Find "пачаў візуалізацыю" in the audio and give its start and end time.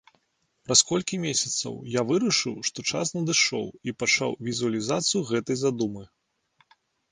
4.01-5.25